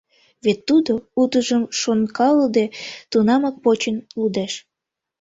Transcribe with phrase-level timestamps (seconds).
[0.43, 2.65] Вет тудо, утыжым шонкалыде,
[3.11, 4.53] тунамак почын лудеш.